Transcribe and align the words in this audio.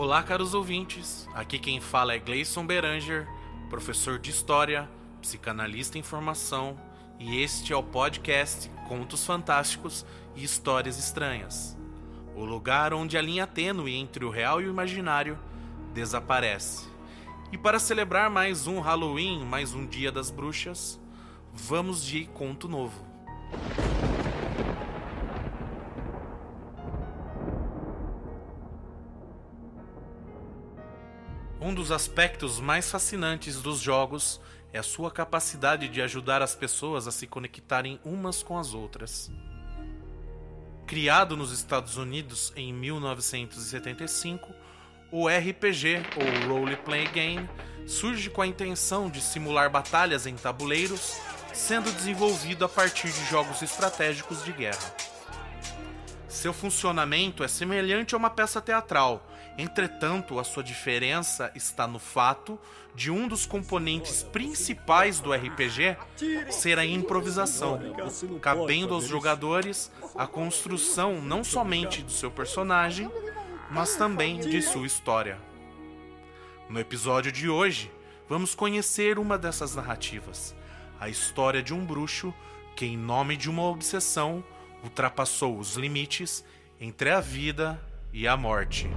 Olá, 0.00 0.22
caros 0.22 0.54
ouvintes. 0.54 1.28
Aqui 1.34 1.58
quem 1.58 1.80
fala 1.80 2.14
é 2.14 2.20
Gleison 2.20 2.64
Beranger, 2.64 3.26
professor 3.68 4.16
de 4.16 4.30
História, 4.30 4.88
psicanalista 5.20 5.98
em 5.98 6.04
formação, 6.04 6.78
e 7.18 7.42
este 7.42 7.72
é 7.72 7.76
o 7.76 7.82
podcast 7.82 8.70
Contos 8.86 9.26
Fantásticos 9.26 10.06
e 10.36 10.44
Histórias 10.44 11.00
Estranhas. 11.00 11.76
O 12.36 12.44
lugar 12.44 12.94
onde 12.94 13.18
a 13.18 13.20
linha 13.20 13.44
tênue 13.44 13.96
entre 13.96 14.24
o 14.24 14.30
real 14.30 14.62
e 14.62 14.66
o 14.66 14.70
imaginário 14.70 15.36
desaparece. 15.92 16.88
E 17.50 17.58
para 17.58 17.80
celebrar 17.80 18.30
mais 18.30 18.68
um 18.68 18.78
Halloween, 18.78 19.44
mais 19.44 19.74
um 19.74 19.84
Dia 19.84 20.12
das 20.12 20.30
Bruxas, 20.30 21.00
vamos 21.52 22.04
de 22.04 22.24
conto 22.26 22.68
novo. 22.68 23.04
Um 31.60 31.74
dos 31.74 31.90
aspectos 31.90 32.60
mais 32.60 32.88
fascinantes 32.88 33.60
dos 33.60 33.80
jogos 33.80 34.40
é 34.72 34.78
a 34.78 34.82
sua 34.82 35.10
capacidade 35.10 35.88
de 35.88 36.00
ajudar 36.00 36.40
as 36.40 36.54
pessoas 36.54 37.08
a 37.08 37.10
se 37.10 37.26
conectarem 37.26 37.98
umas 38.04 38.44
com 38.44 38.56
as 38.56 38.74
outras. 38.74 39.28
Criado 40.86 41.36
nos 41.36 41.50
Estados 41.50 41.96
Unidos 41.96 42.52
em 42.54 42.72
1975, 42.72 44.54
o 45.10 45.26
RPG, 45.26 46.02
ou 46.16 46.48
Role 46.48 46.76
Play 46.76 47.08
Game, 47.08 47.50
surge 47.88 48.30
com 48.30 48.40
a 48.40 48.46
intenção 48.46 49.10
de 49.10 49.20
simular 49.20 49.68
batalhas 49.68 50.26
em 50.26 50.36
tabuleiros, 50.36 51.16
sendo 51.52 51.90
desenvolvido 51.90 52.64
a 52.64 52.68
partir 52.68 53.10
de 53.10 53.24
jogos 53.24 53.62
estratégicos 53.62 54.44
de 54.44 54.52
guerra. 54.52 54.94
Seu 56.28 56.52
funcionamento 56.52 57.42
é 57.42 57.48
semelhante 57.48 58.14
a 58.14 58.18
uma 58.18 58.30
peça 58.30 58.60
teatral, 58.60 59.26
entretanto, 59.58 60.38
a 60.38 60.44
sua 60.44 60.62
diferença 60.62 61.50
está 61.54 61.86
no 61.86 61.98
fato 61.98 62.58
de 62.94 63.10
um 63.10 63.28
dos 63.28 63.44
componentes 63.44 64.22
principais 64.22 65.20
do 65.20 65.32
RPG 65.32 65.96
ser 66.50 66.78
a 66.78 66.86
improvisação, 66.86 67.80
cabendo 68.40 68.94
aos 68.94 69.06
jogadores 69.06 69.90
a 70.16 70.26
construção 70.26 71.20
não 71.20 71.44
somente 71.44 72.02
do 72.02 72.12
seu 72.12 72.30
personagem, 72.30 73.10
mas 73.70 73.96
também 73.96 74.38
de 74.38 74.62
sua 74.62 74.86
história. 74.86 75.38
No 76.68 76.78
episódio 76.78 77.32
de 77.32 77.48
hoje, 77.48 77.90
vamos 78.28 78.54
conhecer 78.54 79.18
uma 79.18 79.36
dessas 79.36 79.74
narrativas, 79.74 80.54
a 81.00 81.08
história 81.08 81.62
de 81.62 81.74
um 81.74 81.84
bruxo 81.84 82.32
que, 82.76 82.86
em 82.86 82.96
nome 82.96 83.36
de 83.36 83.50
uma 83.50 83.62
obsessão, 83.62 84.44
ultrapassou 84.84 85.58
os 85.58 85.74
limites 85.74 86.44
entre 86.80 87.10
a 87.10 87.20
vida 87.20 87.80
e 88.12 88.26
a 88.28 88.36
morte. 88.36 88.88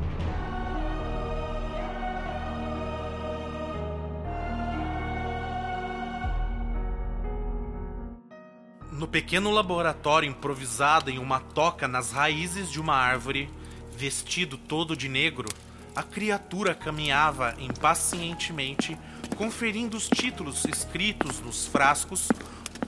No 9.01 9.07
pequeno 9.07 9.49
laboratório 9.49 10.29
improvisado 10.29 11.09
em 11.09 11.17
uma 11.17 11.39
toca 11.39 11.87
nas 11.87 12.11
raízes 12.11 12.69
de 12.69 12.79
uma 12.79 12.93
árvore, 12.93 13.49
vestido 13.97 14.59
todo 14.59 14.95
de 14.95 15.09
negro, 15.09 15.49
a 15.95 16.03
criatura 16.03 16.75
caminhava 16.75 17.55
impacientemente, 17.57 18.95
conferindo 19.35 19.97
os 19.97 20.07
títulos 20.07 20.65
escritos 20.65 21.39
nos 21.39 21.65
frascos, 21.65 22.27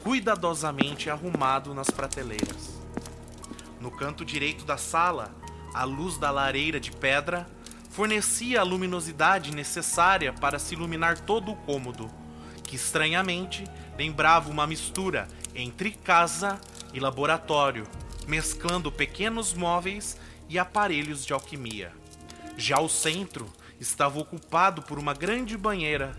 cuidadosamente 0.04 1.10
arrumado 1.10 1.74
nas 1.74 1.90
prateleiras. 1.90 2.80
No 3.82 3.90
canto 3.90 4.24
direito 4.24 4.66
da 4.66 4.78
sala, 4.78 5.34
a 5.74 5.84
luz 5.84 6.20
da 6.20 6.30
lareira 6.30 6.80
de 6.80 6.92
pedra 6.92 7.50
fornecia 7.90 8.60
a 8.60 8.64
luminosidade 8.64 9.52
necessária 9.52 10.32
para 10.32 10.60
se 10.60 10.76
iluminar 10.76 11.22
todo 11.22 11.52
o 11.52 11.56
cômodo, 11.56 12.08
que 12.64 12.76
estranhamente 12.76 13.64
lembrava 13.98 14.52
uma 14.52 14.68
mistura 14.68 15.28
entre 15.56 15.92
casa 15.92 16.60
e 16.94 17.00
laboratório, 17.00 17.88
mesclando 18.28 18.92
pequenos 18.92 19.54
móveis 19.54 20.18
e 20.50 20.58
aparelhos 20.58 21.26
de 21.26 21.34
alquimia. 21.34 21.92
Já 22.58 22.80
o 22.80 22.90
centro 22.90 23.52
estava 23.80 24.20
ocupado 24.20 24.82
por 24.82 25.00
uma 25.00 25.14
grande 25.14 25.58
banheira, 25.58 26.16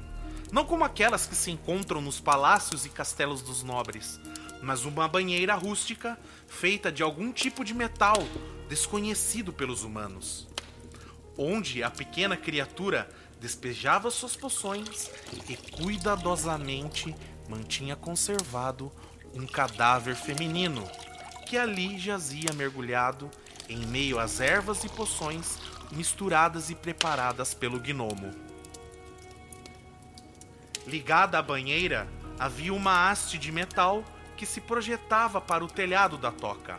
não 0.53 0.65
como 0.65 0.85
aquelas 0.85 1.27
que 1.27 1.35
se 1.35 1.51
encontram 1.51 2.01
nos 2.01 2.21
palácios 2.21 2.85
e 2.85 2.89
castelos 2.89 3.43
dos 3.43 3.63
nobres, 3.63 4.21
mas 4.63 4.85
uma 4.85 5.09
banheira 5.09 5.55
rústica 5.55 6.19
feita 6.47 6.91
de 6.91 7.03
algum 7.03 7.33
tipo 7.33 7.65
de 7.65 7.75
metal 7.75 8.17
desconhecido 8.69 9.53
pelos 9.53 9.83
humanos, 9.83 10.49
onde 11.37 11.83
a 11.83 11.91
pequena 11.91 12.37
criatura 12.37 13.09
despejava 13.41 14.11
suas 14.11 14.37
poções 14.37 15.11
e 15.49 15.57
cuidadosamente 15.57 17.15
mantinha 17.49 17.95
conservado 17.95 18.91
um 19.35 19.47
cadáver 19.47 20.15
feminino 20.15 20.89
que 21.47 21.59
ali 21.59 21.99
jazia 21.99 22.53
mergulhado 22.55 23.31
em 23.69 23.87
meio 23.87 24.19
às 24.19 24.41
ervas 24.41 24.85
e 24.85 24.89
poções 24.89 25.59
misturadas 25.91 26.71
e 26.71 26.75
preparadas 26.75 27.55
pelo 27.55 27.79
gnomo. 27.79 28.31
Ligada 30.87 31.39
à 31.39 31.43
banheira 31.43 32.09
havia 32.39 32.75
uma 32.75 33.11
haste 33.11 33.39
de 33.39 33.51
metal 33.51 34.05
que 34.37 34.45
se 34.45 34.61
projetava 34.61 35.41
para 35.41 35.65
o 35.65 35.69
telhado 35.69 36.19
da 36.19 36.31
toca. 36.31 36.79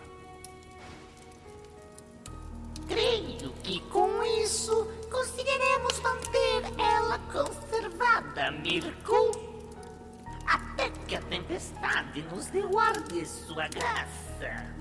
De 13.16 13.26
sua 13.26 13.68
graça. 13.70 14.76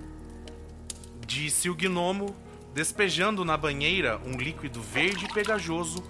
Disse 1.25 1.71
o 1.71 1.75
gnomo, 1.75 2.35
despejando 2.75 3.45
na 3.45 3.57
banheira 3.57 4.21
um 4.27 4.37
líquido 4.37 4.83
verde 4.83 5.29
pegajoso 5.33 6.03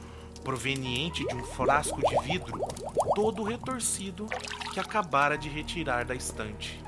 proveniente 0.42 1.26
de 1.26 1.34
um 1.34 1.44
frasco 1.44 2.00
de 2.00 2.18
vidro 2.26 2.58
todo 3.14 3.42
retorcido 3.42 4.26
que 4.72 4.80
acabara 4.80 5.36
de 5.36 5.50
retirar 5.50 6.06
da 6.06 6.14
estante. 6.14 6.82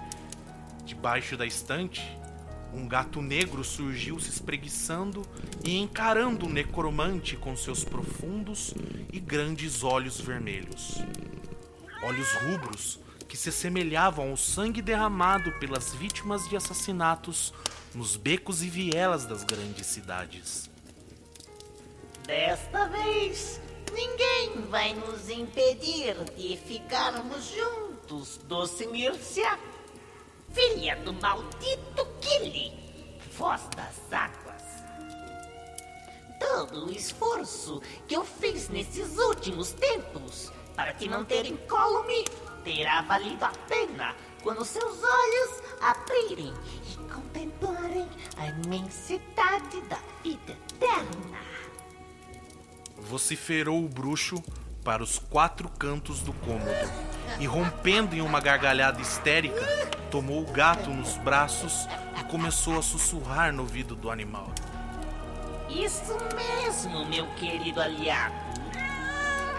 Debaixo 0.87 1.37
da 1.37 1.45
estante, 1.45 2.03
um 2.73 2.89
gato 2.89 3.21
negro 3.21 3.63
surgiu 3.63 4.19
se 4.19 4.31
espreguiçando 4.31 5.23
e 5.63 5.77
encarando 5.77 6.47
o 6.47 6.49
necromante 6.49 7.37
com 7.37 7.55
seus 7.55 7.85
profundos 7.85 8.73
e 9.13 9.21
grandes 9.21 9.83
olhos 9.83 10.19
vermelhos. 10.19 10.97
Olhos 12.03 12.33
rubros 12.35 13.06
que 13.29 13.37
se 13.37 13.49
assemelhavam 13.49 14.31
ao 14.31 14.37
sangue 14.37 14.81
derramado 14.81 15.53
pelas 15.59 15.95
vítimas 15.95 16.49
de 16.49 16.57
assassinatos 16.57 17.53
nos 17.95 18.17
becos 18.17 18.63
e 18.63 18.69
vielas 18.69 19.25
das 19.25 19.43
grandes 19.45 19.87
cidades. 19.87 20.71
Desta 22.27 22.89
vez, 22.89 23.61
ninguém 23.93 24.63
vai 24.69 24.95
nos 24.95 25.31
impedir 25.31 26.17
de 26.37 26.57
ficarmos 26.57 27.45
juntos, 27.55 28.41
doce. 28.49 28.87
Filha 30.53 30.97
do 30.97 31.13
maldito 31.13 32.07
Kili, 32.21 32.73
voz 33.37 33.63
das 33.77 34.13
águas. 34.13 34.63
Todo 36.39 36.87
o 36.87 36.93
esforço 36.93 37.83
que 38.09 38.15
eu 38.15 38.25
fiz 38.25 38.69
nesses 38.69 39.19
últimos 39.19 39.73
tempos 39.73 40.53
para 40.75 40.93
te 40.95 41.09
manter 41.09 41.47
incólume 41.47 42.25
terá 42.67 43.01
valido 43.03 43.45
a 43.45 43.53
pena 43.69 44.13
quando 44.43 44.65
seus 44.65 45.01
olhos 45.01 45.63
abrirem 45.81 46.53
e 46.91 46.97
contemplarem 47.13 48.09
a 48.37 48.49
imensidade 48.49 49.81
da 49.83 49.99
vida 50.25 50.59
eterna. 50.75 51.39
Vociferou 52.99 53.85
o 53.85 53.89
bruxo 53.89 54.43
para 54.83 55.01
os 55.01 55.17
quatro 55.17 55.69
cantos 55.69 56.21
do 56.21 56.33
cômodo 56.33 56.91
e, 57.39 57.47
rompendo 57.47 58.17
em 58.17 58.21
uma 58.21 58.41
gargalhada 58.41 59.01
histérica, 59.01 59.65
tomou 60.11 60.43
o 60.43 60.51
gato 60.51 60.91
nos 60.91 61.17
braços 61.19 61.87
e 62.21 62.25
começou 62.25 62.79
a 62.79 62.83
sussurrar 62.83 63.53
no 63.53 63.63
ouvido 63.63 63.95
do 63.95 64.11
animal. 64.11 64.51
Isso 65.69 66.17
mesmo, 66.35 67.07
meu 67.07 67.27
querido 67.35 67.81
aliado. 67.81 68.35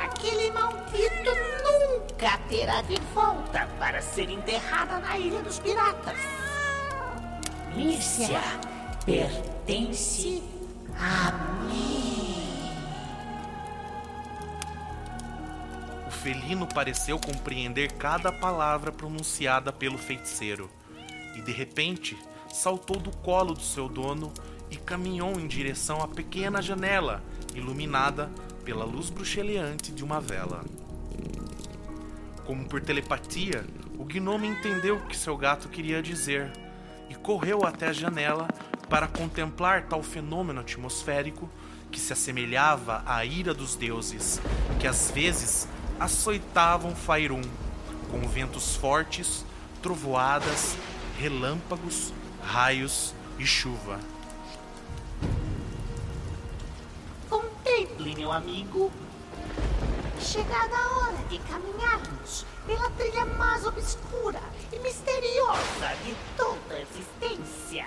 Aquele 0.01 0.51
maldito 0.51 1.31
nunca 1.63 2.06
terá 2.49 2.81
de 2.81 2.99
volta 3.13 3.67
para 3.77 4.01
ser 4.01 4.29
enterrada 4.29 4.99
na 4.99 5.17
Ilha 5.17 5.41
dos 5.41 5.59
Piratas. 5.59 6.17
Mírcia 7.75 8.41
pertence 9.05 10.41
a 10.97 11.31
mim. 11.65 12.73
O 16.07 16.11
felino 16.11 16.67
pareceu 16.67 17.19
compreender 17.19 17.93
cada 17.93 18.31
palavra 18.31 18.91
pronunciada 18.91 19.71
pelo 19.71 19.97
feiticeiro 19.97 20.69
e, 21.35 21.41
de 21.41 21.51
repente, 21.51 22.17
saltou 22.51 22.97
do 22.97 23.11
colo 23.17 23.53
do 23.53 23.61
seu 23.61 23.87
dono 23.87 24.33
e 24.71 24.75
caminhou 24.75 25.39
em 25.39 25.47
direção 25.47 26.01
à 26.01 26.07
pequena 26.07 26.61
janela 26.61 27.23
iluminada 27.53 28.31
pela 28.65 28.83
luz 28.83 29.09
bruxeleante 29.09 29.91
de 29.91 30.03
uma 30.03 30.19
vela. 30.19 30.65
Como 32.47 32.63
por 32.63 32.79
telepatia, 32.79 33.65
o 33.99 34.05
gnome 34.05 34.47
entendeu 34.47 34.95
o 34.95 35.05
que 35.05 35.17
seu 35.17 35.35
gato 35.35 35.67
queria 35.67 36.01
dizer 36.01 36.49
e 37.09 37.13
correu 37.13 37.65
até 37.65 37.87
a 37.87 37.91
janela 37.91 38.47
para 38.89 39.05
contemplar 39.05 39.83
tal 39.89 40.01
fenômeno 40.01 40.61
atmosférico 40.61 41.49
que 41.91 41.99
se 41.99 42.13
assemelhava 42.13 43.03
à 43.05 43.25
ira 43.25 43.53
dos 43.53 43.75
deuses, 43.75 44.39
que 44.79 44.87
às 44.87 45.11
vezes 45.11 45.67
açoitavam 45.99 46.95
Faerun, 46.95 47.41
com 48.09 48.25
ventos 48.29 48.77
fortes, 48.77 49.45
trovoadas, 49.81 50.77
relâmpagos, 51.19 52.13
raios 52.41 53.13
e 53.37 53.45
chuva. 53.45 53.99
Contemple, 57.29 58.15
meu 58.15 58.31
amigo. 58.31 58.89
Chegada 60.19 60.75
a 60.75 60.99
hora 60.99 61.17
de 61.29 61.39
caminharmos 61.39 62.45
pela 62.65 62.89
trilha 62.91 63.25
mais 63.25 63.65
obscura 63.65 64.41
e 64.71 64.79
misteriosa 64.79 65.95
de 66.03 66.15
toda 66.35 66.75
a 66.75 66.81
existência. 66.81 67.85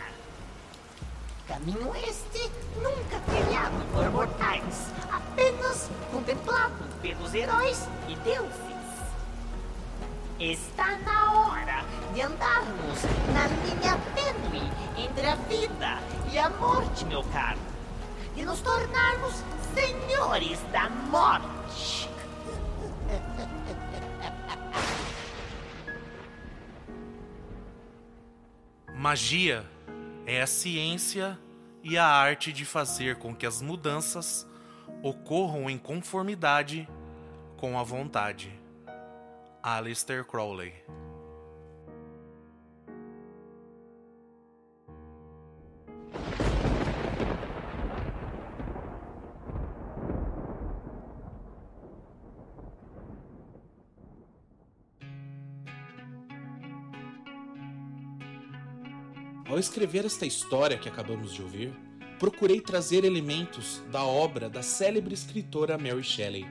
Caminho 1.46 1.92
este 1.96 2.50
nunca 2.76 3.20
trilhado 3.26 3.84
por 3.92 4.10
mortais, 4.10 4.90
apenas 5.10 5.90
contemplado 6.12 6.84
pelos 7.02 7.34
heróis 7.34 7.86
e 8.08 8.14
deuses. 8.16 8.70
Está 10.38 10.96
na 10.98 11.32
hora 11.32 11.84
de 12.14 12.22
andarmos 12.22 13.02
na 13.34 13.46
linha 13.48 14.00
tênue 14.14 14.70
entre 14.96 15.26
a 15.26 15.34
vida 15.34 15.98
e 16.32 16.38
a 16.38 16.48
morte, 16.50 17.04
meu 17.04 17.22
caro. 17.24 17.58
De 18.34 18.44
nos 18.44 18.60
tornarmos 18.60 19.42
senhores 19.74 20.58
da 20.72 20.88
morte. 20.88 22.09
Magia 29.00 29.64
é 30.26 30.42
a 30.42 30.46
ciência 30.46 31.38
e 31.82 31.96
a 31.96 32.04
arte 32.04 32.52
de 32.52 32.66
fazer 32.66 33.16
com 33.16 33.34
que 33.34 33.46
as 33.46 33.62
mudanças 33.62 34.46
ocorram 35.02 35.70
em 35.70 35.78
conformidade 35.78 36.86
com 37.56 37.78
a 37.78 37.82
vontade. 37.82 38.52
Aleister 39.62 40.22
Crowley 40.26 40.74
escrever 59.60 60.04
esta 60.04 60.26
história 60.26 60.78
que 60.78 60.88
acabamos 60.88 61.32
de 61.32 61.42
ouvir, 61.42 61.72
procurei 62.18 62.60
trazer 62.60 63.04
elementos 63.04 63.82
da 63.90 64.04
obra 64.04 64.50
da 64.50 64.62
célebre 64.62 65.14
escritora 65.14 65.78
Mary 65.78 66.02
Shelley, 66.02 66.46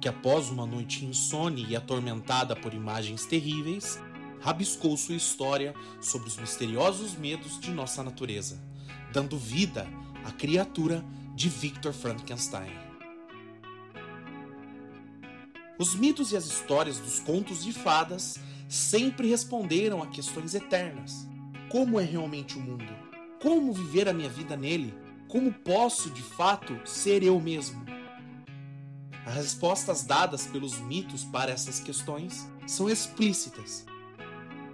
que 0.00 0.08
após 0.08 0.50
uma 0.50 0.66
noite 0.66 1.04
insone 1.04 1.66
e 1.68 1.74
atormentada 1.74 2.54
por 2.54 2.74
imagens 2.74 3.24
terríveis, 3.24 3.98
rabiscou 4.40 4.96
sua 4.96 5.16
história 5.16 5.74
sobre 6.00 6.28
os 6.28 6.36
misteriosos 6.36 7.16
medos 7.16 7.58
de 7.58 7.70
nossa 7.70 8.02
natureza, 8.02 8.62
dando 9.12 9.38
vida 9.38 9.88
à 10.24 10.30
criatura 10.30 11.04
de 11.34 11.48
Victor 11.48 11.92
Frankenstein. 11.92 12.72
Os 15.78 15.94
mitos 15.94 16.32
e 16.32 16.36
as 16.36 16.46
histórias 16.46 16.98
dos 16.98 17.20
contos 17.20 17.64
de 17.64 17.72
fadas 17.72 18.38
sempre 18.68 19.28
responderam 19.28 20.02
a 20.02 20.08
questões 20.08 20.54
eternas 20.54 21.28
como 21.68 22.00
é 22.00 22.04
realmente 22.04 22.56
o 22.56 22.60
mundo? 22.60 22.88
Como 23.42 23.72
viver 23.72 24.08
a 24.08 24.12
minha 24.12 24.28
vida 24.28 24.56
nele? 24.56 24.94
Como 25.28 25.52
posso, 25.52 26.10
de 26.10 26.22
fato, 26.22 26.80
ser 26.84 27.22
eu 27.22 27.38
mesmo? 27.38 27.84
As 29.26 29.34
respostas 29.34 30.02
dadas 30.02 30.46
pelos 30.46 30.78
mitos 30.80 31.24
para 31.24 31.52
essas 31.52 31.78
questões 31.78 32.48
são 32.66 32.88
explícitas. 32.88 33.84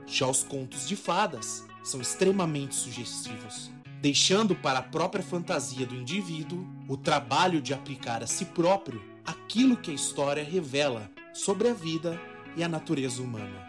Já 0.07 0.29
os 0.29 0.45
contos 0.45 0.87
de 0.87 0.95
fadas 0.95 1.65
são 1.83 2.01
extremamente 2.01 2.77
sugestivos, 2.77 3.73
deixando 4.01 4.55
para 4.55 4.79
a 4.79 4.83
própria 4.83 5.25
fantasia 5.25 5.85
do 5.85 5.97
indivíduo 5.97 6.65
o 6.89 6.97
trabalho 6.97 7.61
de 7.61 7.75
aplicar 7.75 8.23
a 8.23 8.27
si 8.27 8.45
próprio 8.45 9.03
aquilo 9.27 9.77
que 9.77 9.91
a 9.91 9.95
história 9.95 10.45
revela 10.45 11.11
sobre 11.33 11.69
a 11.69 11.75
vida 11.75 12.21
e 12.57 12.63
a 12.63 12.69
natureza 12.69 13.21
humana. 13.21 13.64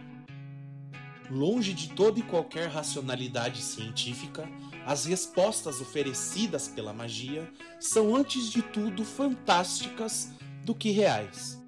Longe 1.29 1.73
de 1.73 1.89
toda 1.89 2.19
e 2.19 2.23
qualquer 2.23 2.67
racionalidade 2.67 3.61
científica, 3.61 4.47
as 4.85 5.05
respostas 5.05 5.81
oferecidas 5.81 6.67
pela 6.67 6.93
magia 6.93 7.51
são, 7.79 8.15
antes 8.15 8.51
de 8.51 8.61
tudo, 8.61 9.03
fantásticas 9.03 10.31
do 10.63 10.75
que 10.75 10.91
reais. 10.91 11.61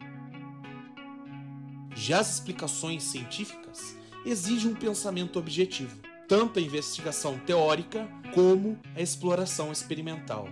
Já 1.96 2.20
as 2.20 2.36
explicações 2.36 3.04
científicas 3.04 3.98
exigem 4.24 4.72
um 4.72 4.76
pensamento 4.76 5.40
objetivo, 5.40 5.98
tanto 6.28 6.60
a 6.60 6.62
investigação 6.62 7.40
teórica 7.40 8.08
como 8.36 8.78
a 8.96 9.02
exploração 9.02 9.72
experimental. 9.72 10.48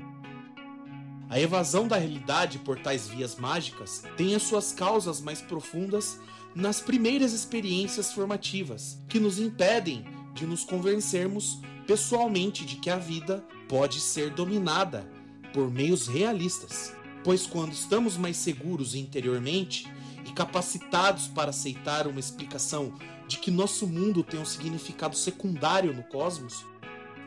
A 1.29 1.39
evasão 1.39 1.87
da 1.87 1.97
realidade 1.97 2.59
por 2.59 2.79
tais 2.79 3.07
vias 3.07 3.35
mágicas 3.35 4.03
tem 4.15 4.35
as 4.35 4.43
suas 4.43 4.71
causas 4.71 5.19
mais 5.19 5.41
profundas 5.41 6.19
nas 6.53 6.79
primeiras 6.79 7.33
experiências 7.33 8.13
formativas, 8.13 8.99
que 9.09 9.19
nos 9.19 9.39
impedem 9.39 10.05
de 10.33 10.45
nos 10.45 10.63
convencermos 10.63 11.59
pessoalmente 11.87 12.65
de 12.65 12.75
que 12.77 12.89
a 12.89 12.97
vida 12.97 13.43
pode 13.67 13.99
ser 13.99 14.29
dominada 14.31 15.09
por 15.53 15.71
meios 15.71 16.07
realistas. 16.07 16.93
Pois 17.23 17.47
quando 17.47 17.73
estamos 17.73 18.17
mais 18.17 18.37
seguros 18.37 18.93
interiormente 18.93 19.91
e 20.25 20.31
capacitados 20.31 21.27
para 21.27 21.49
aceitar 21.49 22.07
uma 22.07 22.19
explicação 22.19 22.93
de 23.27 23.37
que 23.37 23.49
nosso 23.49 23.87
mundo 23.87 24.23
tem 24.23 24.39
um 24.39 24.45
significado 24.45 25.15
secundário 25.15 25.93
no 25.93 26.03
cosmos, 26.03 26.65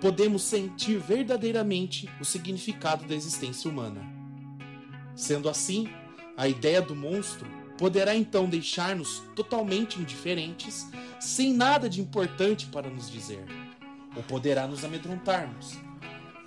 podemos 0.01 0.43
sentir 0.43 0.99
verdadeiramente 0.99 2.09
o 2.21 2.25
significado 2.25 3.05
da 3.07 3.15
existência 3.15 3.71
humana. 3.71 4.01
Sendo 5.15 5.49
assim, 5.49 5.89
a 6.37 6.47
ideia 6.47 6.81
do 6.81 6.95
monstro 6.95 7.49
poderá 7.77 8.15
então 8.15 8.49
deixar-nos 8.49 9.23
totalmente 9.35 10.01
indiferentes, 10.01 10.89
sem 11.21 11.53
nada 11.53 11.89
de 11.89 12.01
importante 12.01 12.67
para 12.67 12.91
nos 12.91 13.11
dizer, 13.11 13.45
ou 14.17 14.23
poderá 14.23 14.67
nos 14.67 14.85
amedrontarmos, 14.85 15.79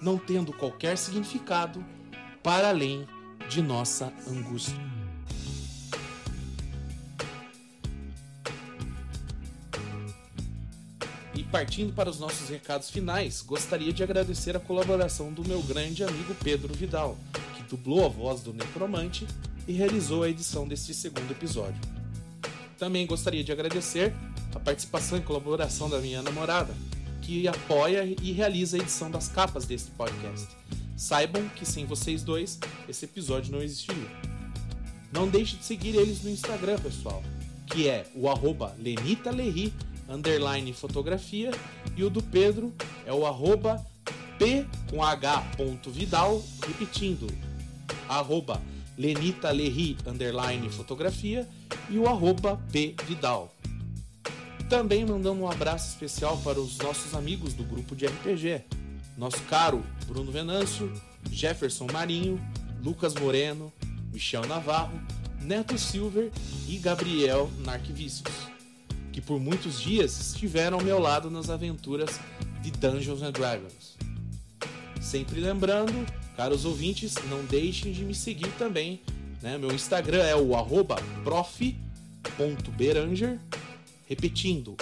não 0.01 0.17
tendo 0.17 0.53
qualquer 0.53 0.97
significado 0.97 1.83
para 2.43 2.69
além 2.69 3.07
de 3.49 3.61
nossa 3.61 4.13
angústia. 4.27 5.00
Partindo 11.51 11.93
para 11.93 12.09
os 12.09 12.17
nossos 12.17 12.47
recados 12.47 12.89
finais, 12.89 13.41
gostaria 13.41 13.91
de 13.91 14.01
agradecer 14.01 14.55
a 14.55 14.59
colaboração 14.59 15.33
do 15.33 15.45
meu 15.45 15.61
grande 15.61 16.01
amigo 16.01 16.33
Pedro 16.41 16.73
Vidal, 16.73 17.17
que 17.55 17.63
dublou 17.63 18.05
a 18.05 18.07
voz 18.07 18.41
do 18.41 18.53
Necromante 18.53 19.27
e 19.67 19.73
realizou 19.73 20.23
a 20.23 20.29
edição 20.29 20.65
deste 20.65 20.93
segundo 20.93 21.29
episódio. 21.29 21.79
Também 22.79 23.05
gostaria 23.05 23.43
de 23.43 23.51
agradecer 23.51 24.13
a 24.55 24.59
participação 24.59 25.17
e 25.17 25.21
colaboração 25.21 25.89
da 25.89 25.99
minha 25.99 26.21
namorada, 26.21 26.73
que 27.21 27.45
apoia 27.47 28.05
e 28.05 28.31
realiza 28.31 28.77
a 28.77 28.79
edição 28.79 29.11
das 29.11 29.27
capas 29.27 29.65
deste 29.65 29.91
podcast. 29.91 30.47
Saibam 30.95 31.49
que 31.49 31.65
sem 31.65 31.85
vocês 31.85 32.23
dois, 32.23 32.59
esse 32.87 33.03
episódio 33.05 33.51
não 33.51 33.61
existiria. 33.61 34.09
Não 35.11 35.27
deixe 35.27 35.57
de 35.57 35.65
seguir 35.65 35.95
eles 35.95 36.23
no 36.23 36.29
Instagram, 36.29 36.79
pessoal, 36.79 37.21
que 37.67 37.89
é 37.89 38.05
o 38.15 38.29
arroba 38.29 38.73
lenitalerri, 38.79 39.73
underline 40.11 40.73
fotografia, 40.73 41.51
e 41.95 42.03
o 42.03 42.09
do 42.09 42.21
Pedro 42.21 42.73
é 43.05 43.13
o 43.13 43.25
arroba 43.25 43.83
p 44.37 44.65
com 44.89 45.03
h 45.03 45.41
ponto 45.55 45.89
vidal, 45.89 46.43
repetindo, 46.67 47.27
arroba 48.09 48.61
Lenita 48.97 49.51
Lerri, 49.51 49.97
underline 50.05 50.69
fotografia, 50.69 51.47
e 51.89 51.97
o 51.97 52.07
arroba 52.07 52.61
P 52.71 52.95
Vidal. 53.07 53.53
Também 54.69 55.05
mandando 55.05 55.41
um 55.41 55.49
abraço 55.49 55.89
especial 55.89 56.37
para 56.37 56.59
os 56.59 56.77
nossos 56.77 57.13
amigos 57.13 57.53
do 57.53 57.63
grupo 57.63 57.95
de 57.95 58.05
RPG. 58.05 58.61
Nosso 59.17 59.41
caro 59.43 59.83
Bruno 60.07 60.31
Venâncio, 60.31 60.91
Jefferson 61.29 61.87
Marinho, 61.91 62.39
Lucas 62.81 63.13
Moreno, 63.15 63.71
Michel 64.13 64.45
Navarro, 64.45 64.99
Neto 65.41 65.77
Silver 65.77 66.31
e 66.67 66.77
Gabriel 66.77 67.49
Narquivicius, 67.65 68.31
que 69.11 69.21
por 69.21 69.39
muitos 69.39 69.79
dias 69.79 70.19
estiveram 70.19 70.79
ao 70.79 70.83
meu 70.83 70.99
lado 70.99 71.29
nas 71.29 71.49
aventuras 71.49 72.19
de 72.61 72.71
Dungeons 72.71 73.21
and 73.21 73.31
Dragons. 73.31 73.97
Sempre 75.01 75.39
lembrando 75.39 76.05
Caros 76.41 76.65
ouvintes, 76.65 77.13
não 77.29 77.45
deixem 77.45 77.91
de 77.91 78.03
me 78.03 78.15
seguir 78.15 78.51
também. 78.57 78.99
Né? 79.43 79.59
Meu 79.59 79.71
Instagram 79.71 80.23
é 80.23 80.35
o 80.35 80.49
prof.beranger. 81.23 83.39
Repetindo, 84.07 84.75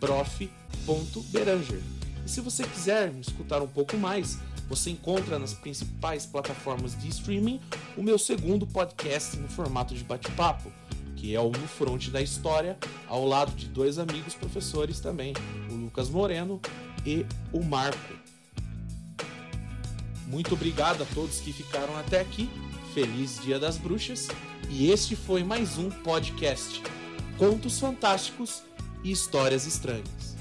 prof.beranger. 0.00 1.80
E 2.26 2.28
se 2.28 2.40
você 2.40 2.64
quiser 2.64 3.12
me 3.12 3.20
escutar 3.20 3.62
um 3.62 3.68
pouco 3.68 3.96
mais, 3.96 4.36
você 4.68 4.90
encontra 4.90 5.38
nas 5.38 5.54
principais 5.54 6.26
plataformas 6.26 7.00
de 7.00 7.08
streaming 7.08 7.60
o 7.96 8.02
meu 8.02 8.18
segundo 8.18 8.66
podcast 8.66 9.36
no 9.36 9.46
formato 9.46 9.94
de 9.94 10.02
bate-papo, 10.02 10.72
que 11.22 11.36
é 11.36 11.40
o 11.40 11.50
No 11.50 11.68
Fronte 11.68 12.10
da 12.10 12.20
História, 12.20 12.76
ao 13.06 13.24
lado 13.24 13.52
de 13.52 13.66
dois 13.66 13.96
amigos 13.96 14.34
professores 14.34 14.98
também, 14.98 15.32
o 15.70 15.74
Lucas 15.74 16.10
Moreno 16.10 16.60
e 17.06 17.24
o 17.52 17.62
Marco. 17.62 18.12
Muito 20.26 20.54
obrigado 20.54 21.00
a 21.00 21.06
todos 21.14 21.38
que 21.38 21.52
ficaram 21.52 21.96
até 21.96 22.20
aqui. 22.20 22.50
Feliz 22.92 23.38
Dia 23.40 23.56
das 23.56 23.78
Bruxas. 23.78 24.26
E 24.68 24.90
este 24.90 25.14
foi 25.14 25.44
mais 25.44 25.78
um 25.78 25.90
podcast: 25.90 26.82
Contos 27.38 27.78
Fantásticos 27.78 28.64
e 29.04 29.12
Histórias 29.12 29.64
Estranhas. 29.64 30.31